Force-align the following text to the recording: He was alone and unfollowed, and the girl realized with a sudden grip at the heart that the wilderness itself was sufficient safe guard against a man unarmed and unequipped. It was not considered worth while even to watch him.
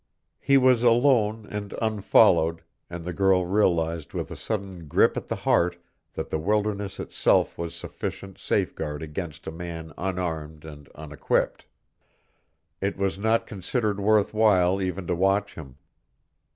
He 0.39 0.57
was 0.57 0.81
alone 0.81 1.45
and 1.51 1.75
unfollowed, 1.79 2.63
and 2.89 3.03
the 3.03 3.13
girl 3.13 3.45
realized 3.45 4.13
with 4.15 4.31
a 4.31 4.35
sudden 4.35 4.87
grip 4.87 5.15
at 5.15 5.27
the 5.27 5.35
heart 5.35 5.77
that 6.13 6.31
the 6.31 6.39
wilderness 6.39 6.99
itself 6.99 7.55
was 7.55 7.75
sufficient 7.75 8.39
safe 8.39 8.73
guard 8.73 9.03
against 9.03 9.45
a 9.45 9.51
man 9.51 9.93
unarmed 9.99 10.65
and 10.65 10.89
unequipped. 10.95 11.67
It 12.81 12.97
was 12.97 13.19
not 13.19 13.45
considered 13.45 13.99
worth 13.99 14.33
while 14.33 14.81
even 14.81 15.05
to 15.05 15.13
watch 15.13 15.53
him. 15.53 15.77